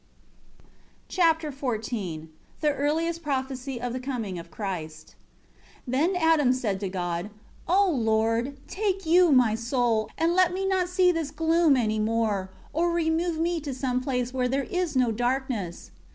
[1.09, 2.27] Chapter XIV
[2.61, 5.13] The earliest prophesy of the coming of Christ.
[5.85, 7.29] 1 Then Adam said to God:
[7.67, 12.49] "O Lord, take You my soul, and let me not see this gloom any more;
[12.73, 15.91] or remove me to some place where there is no darkness."